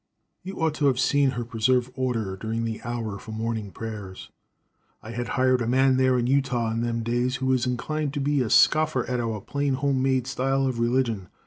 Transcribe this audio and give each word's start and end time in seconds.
You 0.41 0.59
ought 0.59 0.73
to 0.81 0.87
have 0.87 0.99
saw 0.99 1.29
her 1.29 1.45
preserve 1.45 1.91
order 1.93 2.35
during 2.35 2.63
the 2.65 2.81
hour 2.81 3.19
for 3.19 3.31
morning 3.33 3.69
prayers. 3.69 4.31
I 5.03 5.11
had 5.11 5.27
a 5.27 5.31
hired 5.33 5.69
man 5.69 5.97
there 5.97 6.17
in 6.17 6.25
Utah, 6.25 6.71
in 6.71 6.81
them 6.81 7.03
days, 7.03 7.35
who 7.35 7.45
was 7.45 7.67
inclined 7.67 8.11
to 8.15 8.19
be 8.19 8.41
a 8.41 8.49
scoffer 8.49 9.05
at 9.05 9.19
our 9.19 9.39
plain 9.39 9.75
home 9.75 10.01
made 10.01 10.25
style 10.25 10.65
of 10.65 10.79
religion. 10.79 11.27